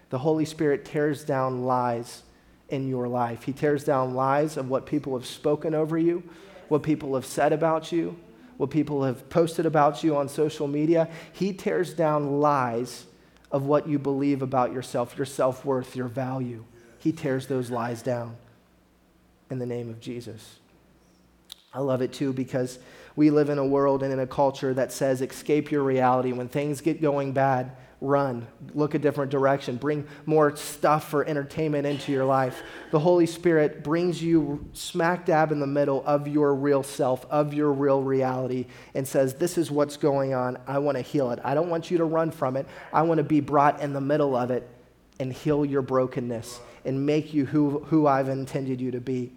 [0.10, 2.24] The Holy Spirit tears down lies
[2.70, 3.44] in your life.
[3.44, 6.24] He tears down lies of what people have spoken over you,
[6.70, 8.18] what people have said about you,
[8.58, 11.10] what people have posted about you on social media.
[11.34, 13.06] He tears down lies
[13.52, 16.64] of what you believe about yourself, your self worth, your value.
[17.00, 18.38] He tears those lies down
[19.50, 20.60] in the name of Jesus.
[21.74, 22.80] I love it too because
[23.16, 26.32] we live in a world and in a culture that says escape your reality.
[26.32, 31.86] When things get going bad, run, look a different direction, bring more stuff for entertainment
[31.86, 32.64] into your life.
[32.90, 37.54] The Holy Spirit brings you smack dab in the middle of your real self, of
[37.54, 40.58] your real reality, and says, This is what's going on.
[40.66, 41.40] I want to heal it.
[41.44, 42.66] I don't want you to run from it.
[42.92, 44.68] I want to be brought in the middle of it
[45.20, 49.32] and heal your brokenness and make you who, who I've intended you to be.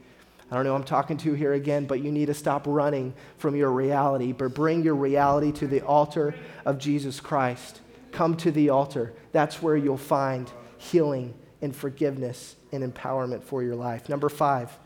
[0.50, 3.57] I don't know I'm talking to here again, but you need to stop running from
[3.57, 7.81] your reality, but bring your reality to the altar of Jesus Christ.
[8.14, 9.12] Come to the altar.
[9.33, 14.09] That's where you'll find healing and forgiveness and empowerment for your life.
[14.09, 14.77] Number five,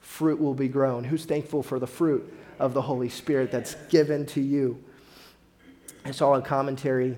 [0.00, 1.04] fruit will be grown.
[1.04, 4.82] Who's thankful for the fruit of the Holy Spirit that's given to you?
[6.04, 7.16] I saw a commentary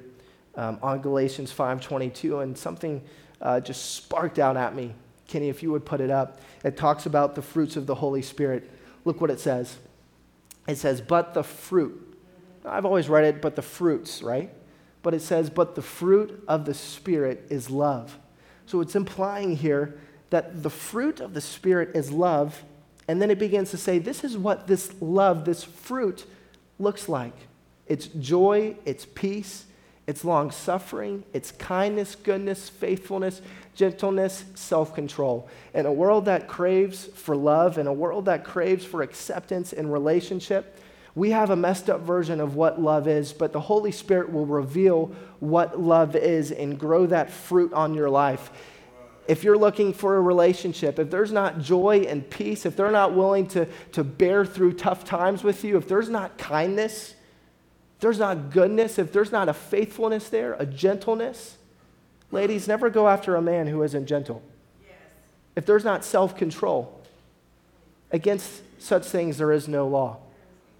[0.55, 3.03] um, on Galatians 5:22, and something
[3.41, 4.95] uh, just sparked out at me
[5.29, 8.23] Kenny, if you would put it up, it talks about the fruits of the Holy
[8.23, 8.71] Spirit.
[9.05, 9.77] Look what it says.
[10.69, 12.19] It says, but the fruit.
[12.65, 14.53] I've always read it, but the fruits, right?
[15.07, 18.19] But it says, but the fruit of the Spirit is love.
[18.67, 22.65] So it's implying here that the fruit of the Spirit is love.
[23.07, 26.27] And then it begins to say, this is what this love, this fruit,
[26.81, 27.35] looks like
[27.87, 29.67] it's joy, it's peace,
[30.09, 33.43] it's long suffering, it's kindness, goodness, faithfulness,
[33.77, 35.49] gentleness, self control.
[35.73, 39.93] In a world that craves for love, in a world that craves for acceptance and
[39.93, 40.77] relationship,
[41.17, 44.45] we have a messed up version of what love is, but the Holy Spirit will
[44.45, 45.07] reveal
[45.41, 48.51] what love is and grow that fruit on your life.
[49.27, 53.15] If you're looking for a relationship, if there's not joy and peace, if they're not
[53.15, 57.15] willing to, to bear through tough times with you, if there's not kindness,
[57.95, 61.57] if there's not goodness, if there's not a faithfulness there, a gentleness,
[62.31, 64.43] ladies, never go after a man who isn't gentle.
[64.83, 64.99] Yes.
[65.57, 67.01] If there's not self control,
[68.13, 70.19] against such things there is no law.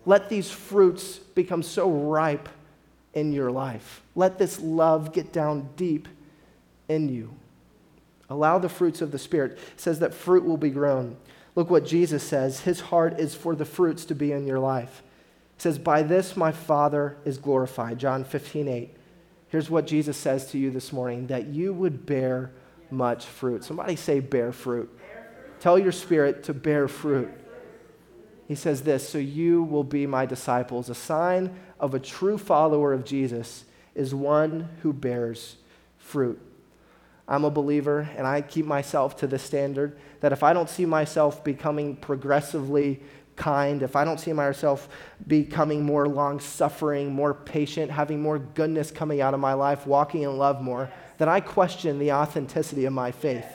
[0.07, 2.49] Let these fruits become so ripe
[3.13, 4.03] in your life.
[4.15, 6.09] Let this love get down deep
[6.89, 7.35] in you.
[8.31, 9.53] Allow the fruits of the Spirit.
[9.53, 11.17] It says that fruit will be grown.
[11.55, 12.61] Look what Jesus says.
[12.61, 15.03] His heart is for the fruits to be in your life.
[15.59, 17.99] Says, By this my Father is glorified.
[17.99, 18.97] John 15, 8.
[19.49, 22.51] Here's what Jesus says to you this morning that you would bear
[22.91, 23.65] much fruit.
[23.65, 24.91] Somebody say, bear fruit.
[25.61, 27.31] Tell your spirit to bear fruit.
[28.47, 30.89] He says this So you will be my disciples.
[30.89, 35.57] A sign of a true follower of Jesus is one who bears
[35.99, 36.41] fruit.
[37.29, 40.87] I'm a believer, and I keep myself to the standard that if I don't see
[40.87, 43.01] myself becoming progressively
[43.35, 44.89] kind, if I don't see myself
[45.27, 50.23] becoming more long suffering, more patient, having more goodness coming out of my life, walking
[50.23, 53.47] in love more, then I question the authenticity of my faith.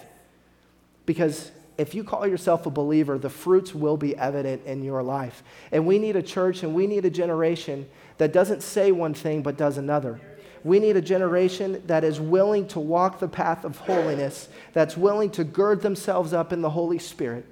[1.06, 1.52] Because
[1.82, 5.44] if you call yourself a believer, the fruits will be evident in your life.
[5.72, 7.90] And we need a church and we need a generation
[8.20, 10.22] that doesn't say one thing but does another.
[10.64, 15.32] We need a generation that is willing to walk the path of holiness, that's willing
[15.32, 17.46] to gird themselves up in the Holy Spirit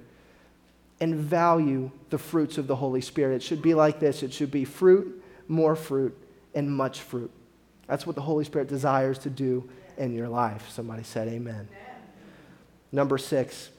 [1.00, 3.36] and value the fruits of the Holy Spirit.
[3.36, 6.16] It should be like this it should be fruit, more fruit,
[6.54, 7.32] and much fruit.
[7.88, 10.70] That's what the Holy Spirit desires to do in your life.
[10.70, 11.68] Somebody said, Amen.
[12.92, 13.70] Number six,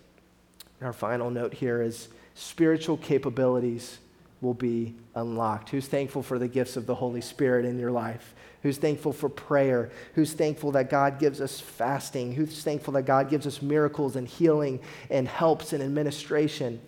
[0.82, 4.00] our final note here is spiritual capabilities
[4.41, 5.70] will be unlocked.
[5.70, 8.34] Who's thankful for the gifts of the Holy Spirit in your life?
[8.63, 9.91] Who's thankful for prayer?
[10.15, 12.34] Who's thankful that God gives us fasting?
[12.34, 16.80] Who's thankful that God gives us miracles and healing and helps and administration?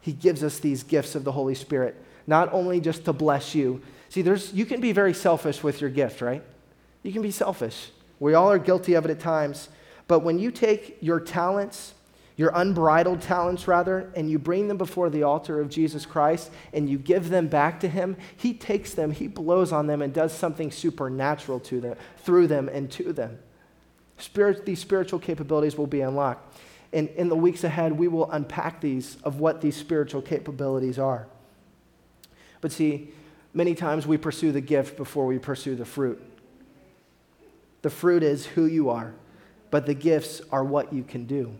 [0.00, 3.80] He gives us these gifts of the Holy Spirit, not only just to bless you.
[4.10, 6.42] See, there's, you can be very selfish with your gift, right?
[7.02, 7.90] You can be selfish.
[8.20, 9.68] We all are guilty of it at times.
[10.06, 11.94] But when you take your talents,
[12.36, 16.88] your unbridled talents rather, and you bring them before the altar of Jesus Christ and
[16.90, 20.32] you give them back to Him, He takes them, He blows on them, and does
[20.32, 23.38] something supernatural to them, through them, and to them.
[24.18, 26.56] Spirit, these spiritual capabilities will be unlocked
[26.94, 31.26] in, in the weeks ahead, we will unpack these of what these spiritual capabilities are.
[32.60, 33.10] But see,
[33.52, 36.22] many times we pursue the gift before we pursue the fruit.
[37.82, 39.12] The fruit is who you are,
[39.72, 41.52] but the gifts are what you can do.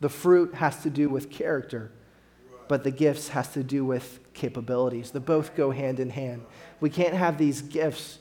[0.00, 1.90] The fruit has to do with character,
[2.68, 5.10] but the gifts has to do with capabilities.
[5.10, 6.44] They both go hand in hand.
[6.80, 8.18] We can't have these gifts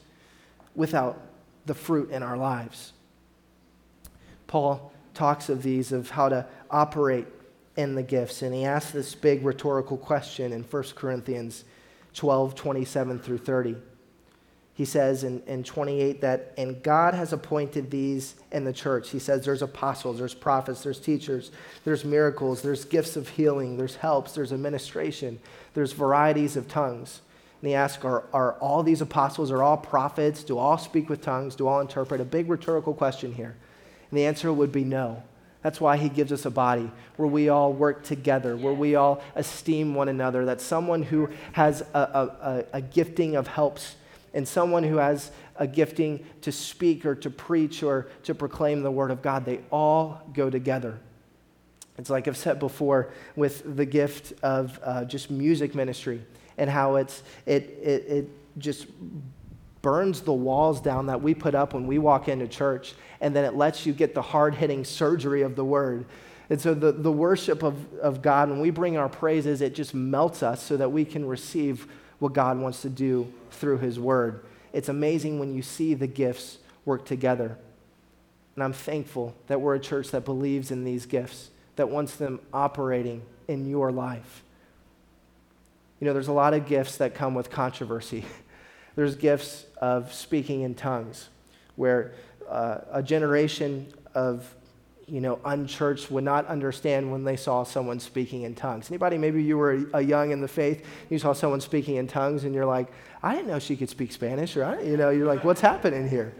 [0.75, 1.19] without
[1.65, 2.93] the fruit in our lives.
[4.47, 7.27] Paul talks of these, of how to operate
[7.75, 8.41] in the gifts.
[8.41, 11.65] And he asks this big rhetorical question in 1 Corinthians
[12.13, 13.75] 12 27 through 30.
[14.75, 19.11] He says in, in 28 that, and God has appointed these in the church.
[19.11, 21.51] He says there's apostles, there's prophets, there's teachers,
[21.83, 25.39] there's miracles, there's gifts of healing, there's helps, there's administration,
[25.75, 27.21] there's varieties of tongues.
[27.61, 30.43] And he asks, are, are all these apostles, are all prophets?
[30.43, 31.55] Do all speak with tongues?
[31.55, 32.19] Do all interpret?
[32.19, 33.55] A big rhetorical question here.
[34.09, 35.23] And the answer would be no.
[35.61, 39.23] That's why he gives us a body where we all work together, where we all
[39.35, 43.95] esteem one another, that someone who has a, a, a gifting of helps
[44.33, 48.91] and someone who has a gifting to speak or to preach or to proclaim the
[48.91, 50.99] word of God, they all go together.
[51.97, 56.21] It's like I've said before with the gift of uh, just music ministry
[56.57, 58.87] and how it's, it, it, it just
[59.83, 63.43] burns the walls down that we put up when we walk into church, and then
[63.43, 66.05] it lets you get the hard hitting surgery of the word.
[66.49, 69.93] And so the, the worship of, of God, when we bring our praises, it just
[69.93, 71.87] melts us so that we can receive
[72.23, 74.45] what God wants to do through his word.
[74.71, 77.57] It's amazing when you see the gifts work together.
[78.55, 82.39] And I'm thankful that we're a church that believes in these gifts, that wants them
[82.53, 84.41] operating in your life.
[85.99, 88.25] You know, there's a lot of gifts that come with controversy.
[88.95, 91.29] There's gifts of speaking in tongues,
[91.77, 92.13] where
[92.47, 94.53] uh, a generation of
[95.07, 98.89] you know, unchurched would not understand when they saw someone speaking in tongues.
[98.89, 102.43] Anybody, maybe you were a young in the faith, you saw someone speaking in tongues,
[102.45, 102.87] and you're like,
[103.21, 106.07] I didn't know she could speak Spanish, or I you know, you're like, what's happening
[106.07, 106.33] here?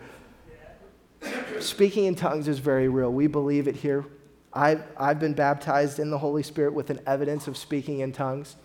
[1.59, 3.11] Speaking in tongues is very real.
[3.11, 4.05] We believe it here.
[4.51, 8.55] I've, I've been baptized in the Holy Spirit with an evidence of speaking in tongues.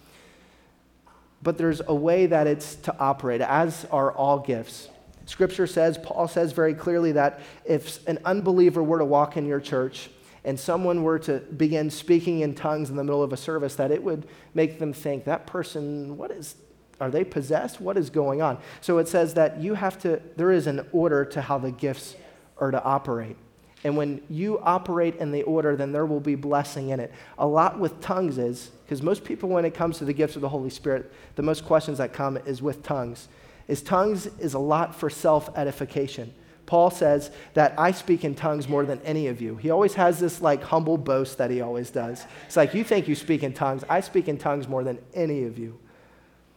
[1.42, 4.88] But there's a way that it's to operate, as are all gifts.
[5.28, 9.60] Scripture says, Paul says very clearly that if an unbeliever were to walk in your
[9.60, 10.08] church
[10.42, 13.90] and someone were to begin speaking in tongues in the middle of a service, that
[13.90, 16.56] it would make them think, that person, what is,
[16.98, 17.78] are they possessed?
[17.78, 18.56] What is going on?
[18.80, 22.16] So it says that you have to, there is an order to how the gifts
[22.56, 23.36] are to operate.
[23.84, 27.12] And when you operate in the order, then there will be blessing in it.
[27.36, 30.42] A lot with tongues is, because most people, when it comes to the gifts of
[30.42, 33.28] the Holy Spirit, the most questions that come is with tongues
[33.68, 36.32] is tongues is a lot for self edification.
[36.66, 39.56] Paul says that I speak in tongues more than any of you.
[39.56, 42.26] He always has this like humble boast that he always does.
[42.46, 43.84] It's like, you think you speak in tongues.
[43.88, 45.78] I speak in tongues more than any of you.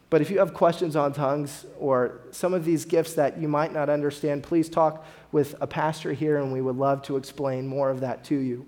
[0.09, 3.71] But if you have questions on tongues or some of these gifts that you might
[3.71, 7.89] not understand, please talk with a pastor here and we would love to explain more
[7.89, 8.65] of that to you.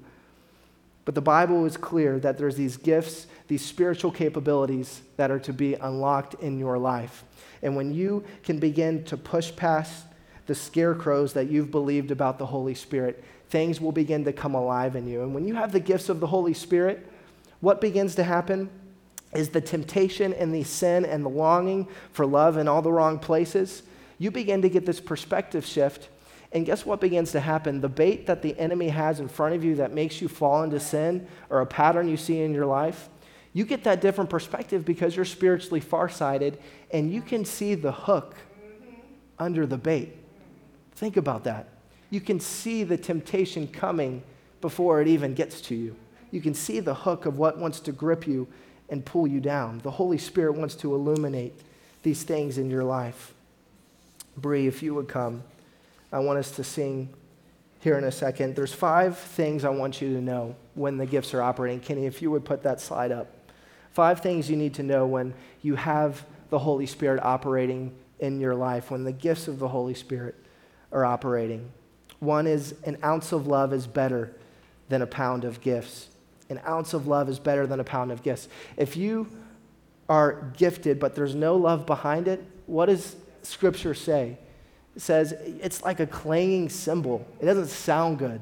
[1.04, 5.52] But the Bible is clear that there's these gifts, these spiritual capabilities that are to
[5.52, 7.26] be unlocked in your life.
[7.64, 10.06] And when you can begin to push past
[10.46, 14.96] the scarecrows that you've believed about the Holy Spirit, things will begin to come alive
[14.96, 15.24] in you.
[15.24, 17.08] And when you have the gifts of the Holy Spirit,
[17.62, 18.70] what begins to happen
[19.34, 23.18] is the temptation and the sin and the longing for love in all the wrong
[23.18, 23.84] places.
[24.20, 26.10] You begin to get this perspective shift.
[26.52, 27.82] And guess what begins to happen?
[27.82, 30.80] The bait that the enemy has in front of you that makes you fall into
[30.80, 33.10] sin or a pattern you see in your life,
[33.54, 36.58] you get that different perspective because you're spiritually farsighted
[36.92, 38.36] and you can see the hook
[39.38, 40.18] under the bait.
[40.96, 41.70] Think about that.
[42.10, 44.24] You can see the temptation coming
[44.62, 45.96] before it even gets to you.
[46.32, 48.48] You can see the hook of what wants to grip you
[48.90, 49.80] and pull you down.
[49.80, 51.54] The Holy Spirit wants to illuminate
[52.02, 53.34] these things in your life.
[54.38, 55.44] Bree, if you would come,
[56.12, 57.10] I want us to sing
[57.82, 58.56] here in a second.
[58.56, 61.80] There's five things I want you to know when the gifts are operating.
[61.80, 63.28] Kenny, if you would put that slide up.
[63.94, 68.56] Five things you need to know when you have the Holy Spirit operating in your
[68.56, 70.36] life, when the gifts of the Holy Spirit
[70.92, 71.72] are operating.
[72.20, 74.36] One is an ounce of love is better
[74.90, 76.10] than a pound of gifts.
[76.50, 78.48] An ounce of love is better than a pound of gifts.
[78.78, 79.28] If you
[80.10, 84.38] are gifted, but there's no love behind it, what does Scripture say?
[84.96, 87.28] It says it's like a clanging cymbal.
[87.40, 88.42] It doesn't sound good,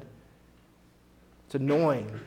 [1.46, 2.20] it's annoying.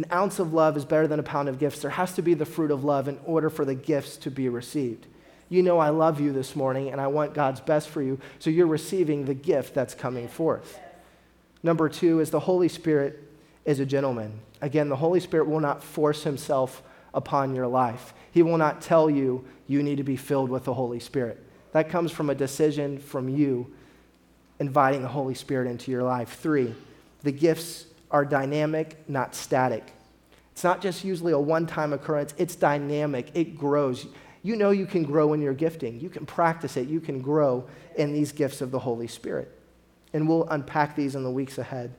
[0.00, 1.82] An ounce of love is better than a pound of gifts.
[1.82, 4.48] There has to be the fruit of love in order for the gifts to be
[4.48, 5.06] received.
[5.50, 8.48] You know, I love you this morning and I want God's best for you, so
[8.48, 10.80] you're receiving the gift that's coming forth.
[11.62, 13.22] Number two is the Holy Spirit
[13.66, 14.40] is a gentleman.
[14.62, 16.82] Again, the Holy Spirit will not force himself
[17.12, 20.72] upon your life, He will not tell you you need to be filled with the
[20.72, 21.44] Holy Spirit.
[21.72, 23.70] That comes from a decision from you
[24.60, 26.38] inviting the Holy Spirit into your life.
[26.40, 26.74] Three,
[27.22, 29.92] the gifts are dynamic, not static.
[30.52, 34.06] It's not just usually a one time occurrence, it's dynamic, it grows.
[34.42, 37.68] You know you can grow in your gifting, you can practice it, you can grow
[37.96, 39.56] in these gifts of the Holy Spirit.
[40.12, 41.94] And we'll unpack these in the weeks ahead.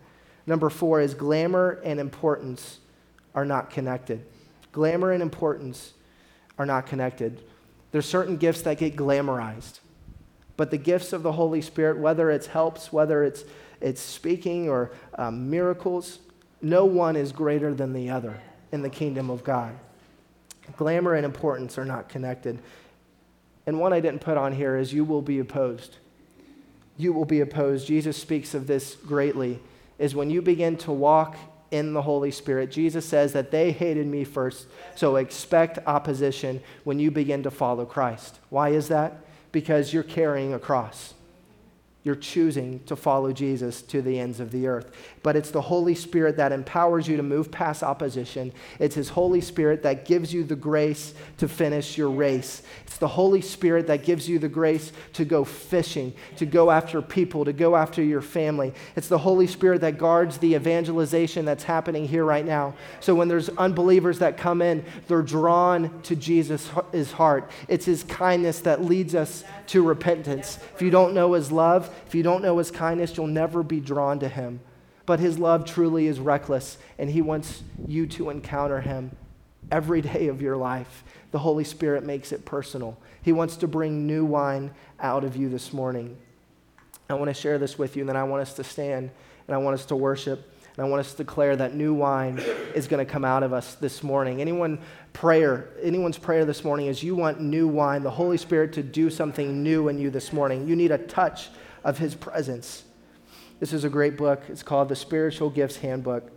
[0.46, 2.80] Number four is glamour and importance
[3.34, 4.26] are not connected.
[4.72, 5.94] Glamour and importance
[6.58, 7.44] are not connected.
[7.92, 9.80] There's certain gifts that get glamorized.
[10.58, 13.44] But the gifts of the Holy Spirit, whether it's helps, whether it's,
[13.82, 16.20] it's speaking or um, miracles,
[16.62, 18.40] no one is greater than the other
[18.72, 19.76] in the kingdom of God.
[20.78, 22.60] Glamour and importance are not connected.
[23.66, 25.98] And one I didn't put on here is you will be opposed.
[26.98, 27.88] You will be opposed.
[27.88, 29.60] Jesus speaks of this greatly,
[30.00, 31.38] is when you begin to walk
[31.72, 32.70] in the Holy Spirit.
[32.70, 37.86] Jesus says that they hated me first, so expect opposition when you begin to follow
[37.86, 38.40] Christ.
[38.50, 39.22] Why is that?
[39.52, 41.14] Because you're carrying a cross.
[42.04, 44.92] You're choosing to follow Jesus to the ends of the earth.
[45.22, 48.54] But it's the Holy Spirit that empowers you to move past opposition.
[48.80, 52.64] It's His Holy Spirit that gives you the grace to finish your race.
[52.88, 57.04] It's the Holy Spirit that gives you the grace to go fishing, to go after
[57.04, 58.74] people, to go after your family.
[58.96, 62.74] It's the Holy Spirit that guards the evangelization that's happening here right now.
[63.00, 67.52] So when there's unbelievers that come in, they're drawn to Jesus' heart.
[67.68, 70.60] It's His kindness that leads us to repentance.
[70.76, 73.80] If you don't know His love, if you don't know his kindness, you'll never be
[73.80, 74.60] drawn to him.
[75.06, 79.16] But his love truly is reckless, and he wants you to encounter him
[79.72, 81.06] every day of your life.
[81.32, 82.98] The Holy Spirit makes it personal.
[83.22, 86.18] He wants to bring new wine out of you this morning.
[87.10, 89.10] I want to share this with you, and then I want us to stand
[89.48, 90.54] and I want us to worship.
[90.82, 92.40] I want us to declare that new wine
[92.74, 94.42] is going to come out of us this morning.
[94.42, 94.80] Anyone
[95.14, 99.10] prayer, anyone's prayer this morning is you want new wine, the Holy Spirit to do
[99.10, 100.68] something new in you this morning.
[100.68, 101.50] You need a touch
[101.84, 102.84] of his presence.
[103.60, 104.42] This is a great book.
[104.48, 106.32] It's called The Spiritual Gifts Handbook.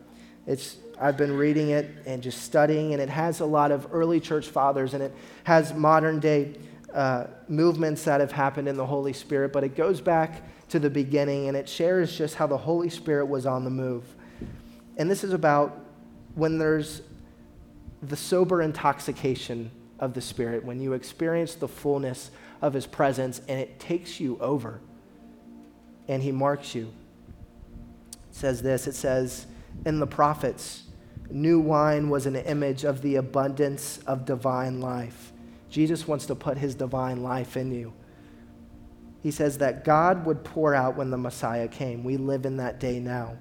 [0.46, 4.20] It's, I've been reading it and just studying, and it has a lot of early
[4.20, 5.14] church fathers, and it
[5.44, 6.56] has modern day
[6.92, 10.90] uh, movements that have happened in the Holy Spirit, but it goes back to the
[10.90, 14.04] beginning and it shares just how the Holy Spirit was on the move.
[14.96, 15.78] And this is about
[16.34, 17.02] when there's
[18.02, 22.30] the sober intoxication of the Spirit, when you experience the fullness
[22.60, 24.80] of His presence and it takes you over
[26.08, 26.92] and he marks you.
[28.12, 29.46] It says this it says,
[29.84, 30.84] In the prophets,
[31.30, 35.32] new wine was an image of the abundance of divine life.
[35.70, 37.92] Jesus wants to put his divine life in you.
[39.22, 42.04] He says that God would pour out when the Messiah came.
[42.04, 43.38] We live in that day now.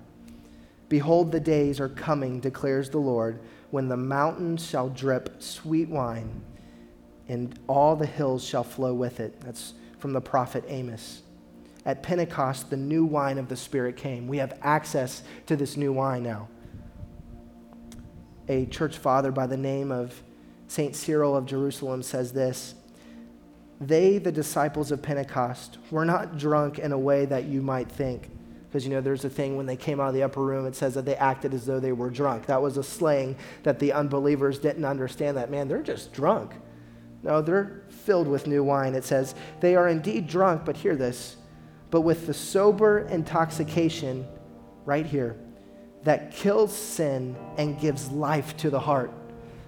[0.94, 3.40] Behold, the days are coming, declares the Lord,
[3.72, 6.44] when the mountains shall drip sweet wine,
[7.28, 9.42] and all the hills shall flow with it.
[9.42, 11.24] That's from the prophet Amos
[11.84, 14.28] at Pentecost, the new wine of the Spirit came.
[14.28, 16.48] We have access to this new wine now.
[18.48, 20.22] A church father by the name of
[20.68, 20.96] St.
[20.96, 22.76] Cyril of Jerusalem says this
[23.82, 28.30] They, the disciples of Pentecost, were not drunk in a way that you might think.
[28.74, 30.76] Because, you know, there's a thing when they came out of the upper room, it
[30.76, 32.48] says that they acted as though they were drunk.
[32.48, 36.54] That was a slang that the unbelievers didn't understand that, man, they're just drunk.
[37.22, 38.96] No, they're filled with new wine.
[38.96, 41.38] It says, they are indeed drunk, but hear this
[41.94, 44.26] but with the sober intoxication
[44.84, 45.38] right here
[46.02, 49.12] that kills sin and gives life to the heart.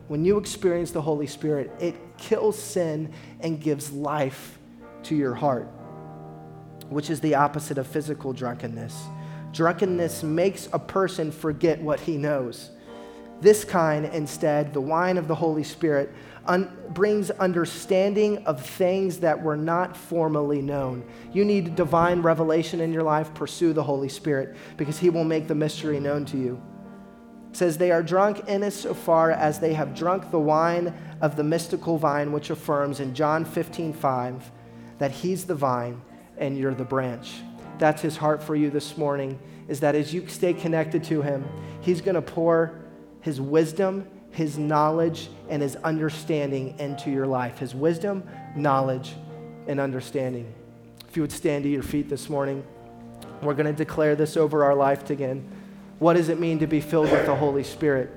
[0.08, 4.58] When you experience the Holy Spirit, it kills sin and gives life
[5.04, 5.70] to your heart,
[6.90, 9.06] which is the opposite of physical drunkenness.
[9.52, 12.72] Drunkenness makes a person forget what he knows.
[13.42, 16.14] This kind, instead, the wine of the Holy Spirit,
[16.46, 21.06] un- brings understanding of things that were not formally known.
[21.34, 25.48] You need divine revelation in your life, pursue the Holy Spirit because He will make
[25.48, 26.62] the mystery known to you.
[27.50, 31.36] It says, They are drunk in as far as they have drunk the wine of
[31.36, 34.52] the mystical vine, which affirms in John 15 5
[34.98, 36.02] that He's the vine
[36.38, 37.34] and you're the branch.
[37.78, 41.48] That's His heart for you this morning, is that as you stay connected to Him,
[41.82, 42.80] He's going to pour
[43.22, 47.58] His wisdom his knowledge and his understanding into your life.
[47.60, 49.14] His wisdom, knowledge,
[49.68, 50.54] and understanding.
[51.08, 52.64] If you would stand to your feet this morning,
[53.42, 55.50] we're going to declare this over our life again.
[56.00, 58.10] What does it mean to be filled with the Holy Spirit?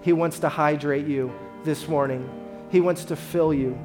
[0.00, 1.30] He wants to hydrate you
[1.62, 2.28] this morning.
[2.70, 3.78] He wants to fill you.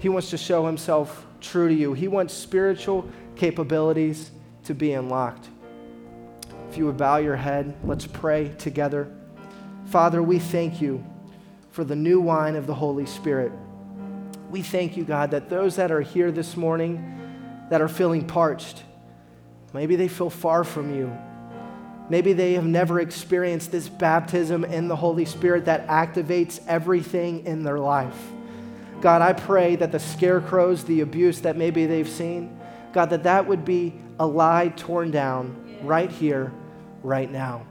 [0.00, 1.92] He wants to show himself true to you.
[1.92, 4.30] He wants spiritual capabilities
[4.64, 5.48] to be unlocked.
[6.70, 9.12] If you would bow your head, let's pray together.
[9.86, 11.04] Father, we thank you
[11.70, 13.52] for the new wine of the Holy Spirit.
[14.50, 18.82] We thank you, God, that those that are here this morning that are feeling parched,
[19.72, 21.16] maybe they feel far from you.
[22.08, 27.62] Maybe they have never experienced this baptism in the Holy Spirit that activates everything in
[27.62, 28.16] their life.
[29.00, 32.58] God, I pray that the scarecrows, the abuse that maybe they've seen,
[32.92, 36.52] God, that that would be a lie torn down right here
[37.02, 37.66] right now.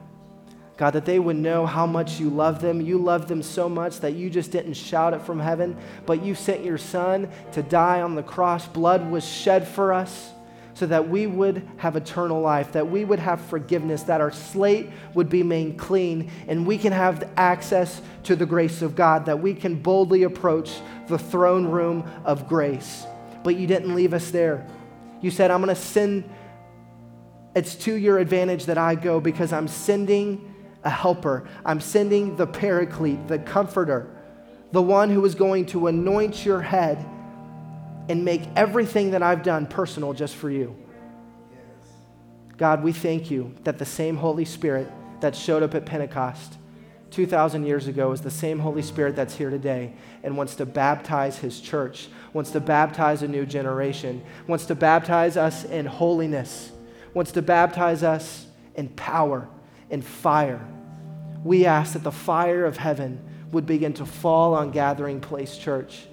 [0.77, 2.79] God, that they would know how much you love them.
[2.79, 6.33] You love them so much that you just didn't shout it from heaven, but you
[6.35, 8.65] sent your son to die on the cross.
[8.65, 10.31] Blood was shed for us
[10.79, 14.89] so that we would have eternal life, that we would have forgiveness, that our slate
[15.13, 19.41] would be made clean, and we can have access to the grace of God, that
[19.41, 23.05] we can boldly approach the throne room of grace.
[23.43, 24.65] But you didn't leave us there.
[25.19, 26.23] You said, I'm going to send,
[27.53, 30.55] it's to your advantage that I go because I'm sending
[30.85, 31.45] a helper.
[31.65, 34.15] I'm sending the paraclete, the comforter,
[34.71, 37.05] the one who is going to anoint your head
[38.09, 40.75] and make everything that I've done personal just for you.
[42.57, 44.91] God, we thank you that the same Holy Spirit
[45.21, 46.57] that showed up at Pentecost
[47.11, 49.93] 2,000 years ago is the same Holy Spirit that's here today
[50.23, 55.37] and wants to baptize his church, wants to baptize a new generation, wants to baptize
[55.37, 56.71] us in holiness,
[57.13, 58.45] wants to baptize us
[58.75, 59.47] in power
[59.89, 60.65] and fire.
[61.43, 66.05] We ask that the fire of heaven would begin to fall on Gathering Place Church,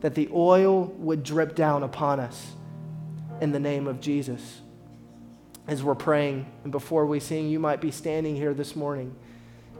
[0.00, 2.52] that the oil would drip down upon us
[3.40, 4.60] in the name of Jesus.
[5.66, 9.14] As we're praying and before we sing, you might be standing here this morning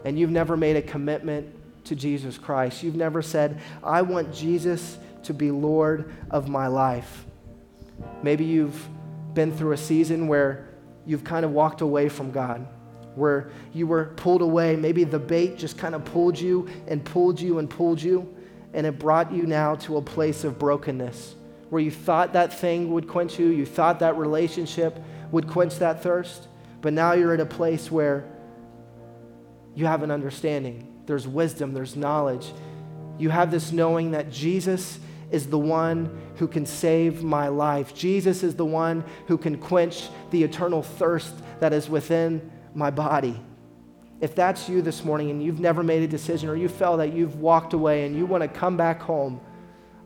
[0.05, 1.55] and you've never made a commitment
[1.85, 2.83] to Jesus Christ.
[2.83, 7.25] You've never said, I want Jesus to be Lord of my life.
[8.23, 8.89] Maybe you've
[9.35, 10.69] been through a season where
[11.07, 12.67] you've kind of walked away from God
[13.17, 14.77] where you were pulled away.
[14.77, 18.33] Maybe the bait just kind of pulled you and pulled you and pulled you,
[18.73, 21.35] and it brought you now to a place of brokenness
[21.71, 24.99] where you thought that thing would quench you, you thought that relationship
[25.33, 26.49] would quench that thirst,
[26.81, 28.25] but now you're at a place where
[29.75, 30.93] you have an understanding.
[31.07, 32.53] There's wisdom, there's knowledge.
[33.19, 34.99] You have this knowing that Jesus
[35.31, 37.95] is the one who can save my life.
[37.95, 43.41] Jesus is the one who can quench the eternal thirst that is within my body.
[44.21, 47.13] If that's you this morning and you've never made a decision or you felt that
[47.13, 49.41] you've walked away and you want to come back home,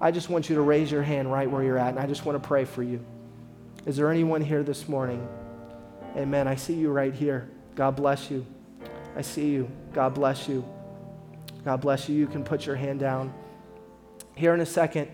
[0.01, 2.25] I just want you to raise your hand right where you're at and I just
[2.25, 3.05] want to pray for you.
[3.87, 5.27] Is there anyone here this morning?
[6.17, 6.49] Amen.
[6.49, 7.49] I see you right here.
[7.77, 8.45] God bless you.
[9.17, 9.71] I see you.
[9.93, 10.65] God bless you.
[11.65, 12.17] God bless you.
[12.17, 13.33] You can put your hand down.
[14.35, 15.11] Here in a second,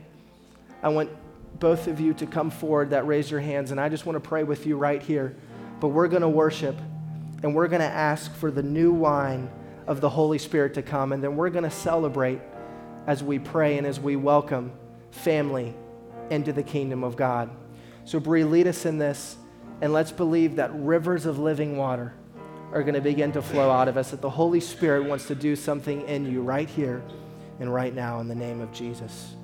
[0.82, 1.10] I want
[1.58, 4.20] both of you to come forward that raise your hands, and I just want to
[4.20, 5.34] pray with you right here.
[5.80, 6.76] But we're going to worship
[7.42, 9.50] and we're going to ask for the new wine
[9.86, 12.40] of the Holy Spirit to come, and then we're going to celebrate
[13.06, 14.72] as we pray and as we welcome
[15.10, 15.74] family
[16.30, 17.50] into the kingdom of God.
[18.04, 19.36] So, Bree, lead us in this,
[19.80, 22.14] and let's believe that rivers of living water
[22.72, 25.34] are going to begin to flow out of us, that the Holy Spirit wants to
[25.34, 27.02] do something in you right here
[27.60, 29.35] and right now in the name of Jesus.